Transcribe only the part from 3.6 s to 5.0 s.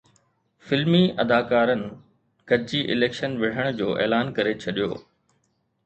جو اعلان ڪري ڇڏيو